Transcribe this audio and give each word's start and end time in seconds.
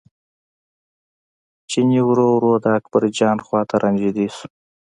چیني 1.69 1.99
ورو 2.07 2.27
ورو 2.35 2.51
د 2.63 2.65
اکبرجان 2.79 3.37
خواته 3.45 3.75
را 3.81 3.89
نژدې 3.95 4.27
شو. 4.35 4.47